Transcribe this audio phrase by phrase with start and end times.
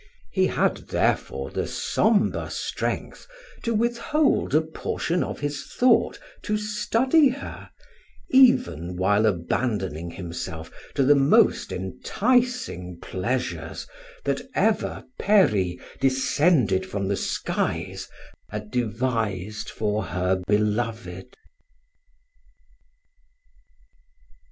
[0.31, 3.27] He had therefore the sombre strength
[3.61, 7.69] to withhold a portion of his thought, to study her,
[8.31, 13.85] even while abandoning himself to the most enticing pleasures
[14.25, 18.07] that ever peri descended from the skies
[18.49, 21.37] had devised for her beloved.